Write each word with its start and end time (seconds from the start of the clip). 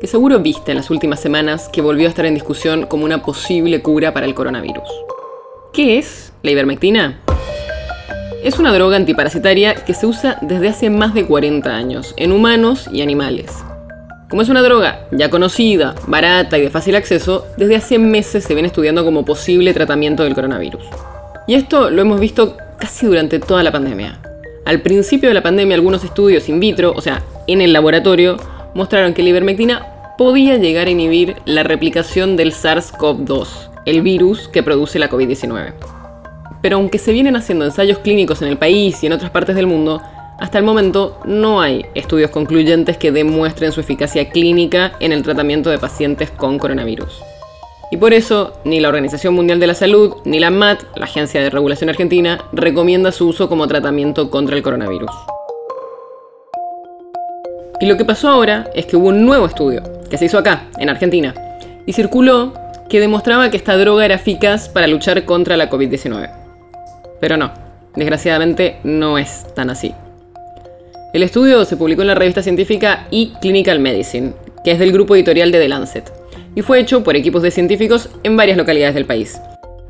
que 0.00 0.06
seguro 0.06 0.40
viste 0.40 0.72
en 0.72 0.78
las 0.78 0.90
últimas 0.90 1.20
semanas 1.20 1.68
que 1.72 1.80
volvió 1.80 2.06
a 2.06 2.10
estar 2.10 2.26
en 2.26 2.34
discusión 2.34 2.86
como 2.86 3.04
una 3.04 3.22
posible 3.22 3.82
cura 3.82 4.12
para 4.12 4.26
el 4.26 4.34
coronavirus. 4.34 4.88
¿Qué 5.72 5.98
es 5.98 6.32
la 6.42 6.50
ivermectina? 6.50 7.20
Es 8.42 8.58
una 8.58 8.72
droga 8.72 8.96
antiparasitaria 8.96 9.74
que 9.74 9.94
se 9.94 10.06
usa 10.06 10.38
desde 10.42 10.68
hace 10.68 10.90
más 10.90 11.14
de 11.14 11.26
40 11.26 11.74
años 11.74 12.14
en 12.16 12.32
humanos 12.32 12.88
y 12.92 13.02
animales. 13.02 13.50
Como 14.28 14.42
es 14.42 14.48
una 14.48 14.62
droga 14.62 15.06
ya 15.12 15.30
conocida, 15.30 15.94
barata 16.06 16.58
y 16.58 16.62
de 16.62 16.70
fácil 16.70 16.96
acceso, 16.96 17.46
desde 17.56 17.76
hace 17.76 17.98
meses 17.98 18.44
se 18.44 18.54
viene 18.54 18.66
estudiando 18.66 19.04
como 19.04 19.24
posible 19.24 19.72
tratamiento 19.72 20.24
del 20.24 20.34
coronavirus. 20.34 20.84
Y 21.46 21.54
esto 21.54 21.90
lo 21.90 22.02
hemos 22.02 22.20
visto 22.20 22.56
casi 22.78 23.06
durante 23.06 23.38
toda 23.38 23.62
la 23.62 23.72
pandemia. 23.72 24.18
Al 24.64 24.80
principio 24.80 25.28
de 25.28 25.34
la 25.34 25.42
pandemia 25.42 25.76
algunos 25.76 26.04
estudios 26.04 26.48
in 26.48 26.58
vitro, 26.58 26.92
o 26.96 27.00
sea, 27.00 27.22
en 27.46 27.60
el 27.60 27.72
laboratorio, 27.72 28.38
mostraron 28.74 29.14
que 29.14 29.22
la 29.22 29.30
ivermectina 29.30 30.14
podía 30.18 30.56
llegar 30.56 30.86
a 30.86 30.90
inhibir 30.90 31.36
la 31.44 31.62
replicación 31.62 32.36
del 32.36 32.52
SARS-CoV-2, 32.52 33.70
el 33.86 34.02
virus 34.02 34.48
que 34.48 34.62
produce 34.62 34.98
la 34.98 35.10
COVID-19. 35.10 35.72
Pero 36.62 36.76
aunque 36.76 36.98
se 36.98 37.12
vienen 37.12 37.36
haciendo 37.36 37.64
ensayos 37.64 37.98
clínicos 37.98 38.42
en 38.42 38.48
el 38.48 38.56
país 38.56 39.02
y 39.02 39.06
en 39.06 39.12
otras 39.12 39.30
partes 39.30 39.56
del 39.56 39.66
mundo, 39.66 40.00
hasta 40.38 40.58
el 40.58 40.64
momento 40.64 41.18
no 41.24 41.60
hay 41.60 41.86
estudios 41.94 42.30
concluyentes 42.30 42.96
que 42.96 43.12
demuestren 43.12 43.72
su 43.72 43.80
eficacia 43.80 44.30
clínica 44.30 44.92
en 45.00 45.12
el 45.12 45.22
tratamiento 45.22 45.70
de 45.70 45.78
pacientes 45.78 46.30
con 46.30 46.58
coronavirus. 46.58 47.22
Y 47.90 47.96
por 47.96 48.12
eso, 48.12 48.54
ni 48.64 48.80
la 48.80 48.88
Organización 48.88 49.34
Mundial 49.34 49.60
de 49.60 49.68
la 49.68 49.74
Salud, 49.74 50.16
ni 50.24 50.40
la 50.40 50.50
MAT, 50.50 50.82
la 50.96 51.04
Agencia 51.04 51.40
de 51.40 51.50
Regulación 51.50 51.90
Argentina, 51.90 52.40
recomienda 52.52 53.12
su 53.12 53.28
uso 53.28 53.48
como 53.48 53.68
tratamiento 53.68 54.30
contra 54.30 54.56
el 54.56 54.62
coronavirus. 54.62 55.10
Y 57.80 57.86
lo 57.86 57.96
que 57.96 58.04
pasó 58.04 58.28
ahora 58.28 58.70
es 58.74 58.86
que 58.86 58.96
hubo 58.96 59.08
un 59.08 59.24
nuevo 59.26 59.46
estudio, 59.46 59.82
que 60.08 60.16
se 60.16 60.26
hizo 60.26 60.38
acá, 60.38 60.68
en 60.78 60.88
Argentina, 60.88 61.34
y 61.86 61.92
circuló 61.92 62.54
que 62.88 63.00
demostraba 63.00 63.50
que 63.50 63.56
esta 63.56 63.76
droga 63.76 64.04
era 64.04 64.14
eficaz 64.14 64.68
para 64.68 64.86
luchar 64.86 65.24
contra 65.24 65.56
la 65.56 65.68
COVID-19. 65.70 66.30
Pero 67.20 67.36
no, 67.36 67.52
desgraciadamente 67.96 68.76
no 68.84 69.18
es 69.18 69.46
tan 69.54 69.70
así. 69.70 69.92
El 71.12 71.22
estudio 71.22 71.64
se 71.64 71.76
publicó 71.76 72.02
en 72.02 72.08
la 72.08 72.14
revista 72.14 72.42
científica 72.42 73.06
eClinical 73.10 73.80
Medicine, 73.80 74.32
que 74.64 74.72
es 74.72 74.78
del 74.78 74.92
grupo 74.92 75.16
editorial 75.16 75.50
de 75.52 75.60
The 75.60 75.68
Lancet, 75.68 76.12
y 76.54 76.62
fue 76.62 76.80
hecho 76.80 77.02
por 77.02 77.16
equipos 77.16 77.42
de 77.42 77.50
científicos 77.50 78.08
en 78.22 78.36
varias 78.36 78.56
localidades 78.56 78.94
del 78.94 79.06
país. 79.06 79.40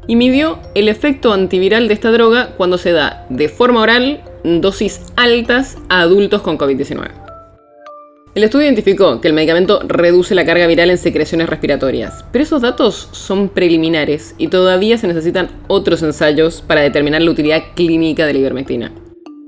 Y 0.07 0.17
midió 0.17 0.59
el 0.75 0.89
efecto 0.89 1.33
antiviral 1.33 1.89
de 1.89 1.95
esta 1.95 2.11
droga 2.11 2.51
cuando 2.57 2.77
se 2.77 2.93
da 2.93 3.27
de 3.31 3.49
forma 3.49 3.81
oral 3.81 4.21
dosis 4.45 5.01
altas 5.17 5.79
a 5.89 6.01
adultos 6.01 6.43
con 6.43 6.59
COVID-19. 6.59 7.24
El 8.35 8.43
estudio 8.43 8.67
identificó 8.67 9.21
que 9.21 9.29
el 9.29 9.35
medicamento 9.35 9.81
reduce 9.87 10.35
la 10.35 10.45
carga 10.45 10.67
viral 10.67 10.91
en 10.91 10.99
secreciones 10.99 11.49
respiratorias, 11.49 12.25
pero 12.33 12.43
esos 12.43 12.63
datos 12.63 13.09
son 13.13 13.49
preliminares 13.49 14.35
y 14.39 14.49
todavía 14.49 14.99
se 14.99 15.07
necesitan 15.07 15.51
otros 15.69 16.03
ensayos 16.03 16.61
para 16.61 16.81
determinar 16.81 17.23
la 17.23 17.31
utilidad 17.31 17.63
clínica 17.77 18.27
de 18.27 18.33
la 18.33 18.39
ivermectina. 18.41 18.93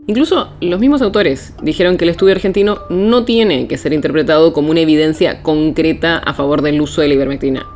Incluso 0.07 0.53
los 0.61 0.79
mismos 0.79 1.03
autores 1.03 1.53
dijeron 1.61 1.97
que 1.97 2.05
el 2.05 2.11
estudio 2.11 2.35
argentino 2.35 2.79
no 2.89 3.25
tiene 3.25 3.67
que 3.67 3.77
ser 3.77 3.93
interpretado 3.93 4.53
como 4.53 4.71
una 4.71 4.83
evidencia 4.83 5.43
concreta 5.43 6.19
a 6.19 6.33
favor 6.33 6.63
del 6.63 6.81
uso 6.81 7.01
de 7.01 7.09
la 7.09 7.15
ivermectina. 7.15 7.67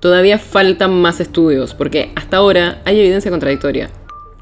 Todavía 0.00 0.40
faltan 0.40 0.92
más 0.92 1.20
estudios, 1.20 1.74
porque 1.74 2.10
hasta 2.16 2.38
ahora 2.38 2.82
hay 2.84 2.98
evidencia 2.98 3.30
contradictoria. 3.30 3.90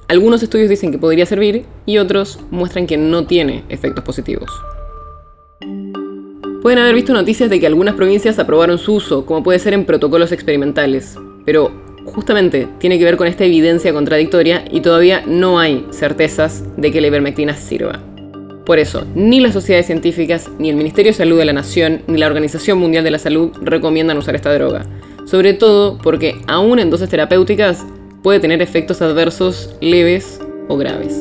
Algunos 0.09 0.43
estudios 0.43 0.71
dicen 0.71 0.93
que 0.93 0.99
podría 0.99 1.27
servir 1.27 1.67
y 1.85 1.99
otros 1.99 2.39
muestran 2.51 2.87
que 2.87 2.97
no 2.97 3.27
tiene 3.27 3.65
efectos 3.69 4.03
positivos. 4.03 4.51
Pueden 6.67 6.81
haber 6.81 6.97
visto 6.97 7.13
noticias 7.13 7.49
de 7.49 7.61
que 7.61 7.69
algunas 7.69 7.95
provincias 7.95 8.41
aprobaron 8.41 8.79
su 8.79 8.95
uso, 8.95 9.25
como 9.25 9.45
puede 9.45 9.61
ser 9.61 9.73
en 9.73 9.85
protocolos 9.85 10.33
experimentales, 10.33 11.17
pero 11.45 11.71
justamente 12.05 12.67
tiene 12.81 12.99
que 12.99 13.05
ver 13.05 13.17
con 13.17 13.29
esta 13.29 13.45
evidencia 13.45 13.93
contradictoria 13.93 14.65
y 14.69 14.81
todavía 14.81 15.23
no 15.29 15.61
hay 15.61 15.87
certezas 15.93 16.65
de 16.77 16.91
que 16.91 17.01
la 17.01 17.07
ivermectina 17.07 17.55
sirva. 17.55 18.01
Por 18.65 18.81
eso, 18.81 19.05
ni 19.15 19.39
las 19.39 19.53
sociedades 19.53 19.87
científicas, 19.87 20.51
ni 20.59 20.69
el 20.69 20.75
Ministerio 20.75 21.13
de 21.13 21.19
Salud 21.19 21.39
de 21.39 21.45
la 21.45 21.53
Nación, 21.53 22.03
ni 22.09 22.19
la 22.19 22.27
Organización 22.27 22.79
Mundial 22.79 23.05
de 23.05 23.13
la 23.13 23.21
Salud 23.21 23.53
recomiendan 23.63 24.19
usar 24.19 24.35
esta 24.35 24.53
droga. 24.53 24.87
Sobre 25.25 25.55
todo 25.55 25.99
porque, 25.99 26.35
aún 26.49 26.81
en 26.81 26.91
dosis 26.91 27.09
terapéuticas, 27.09 27.87
puede 28.25 28.41
tener 28.41 28.61
efectos 28.61 29.03
adversos 29.03 29.73
leves 29.81 30.41
o 30.67 30.77
graves. 30.77 31.21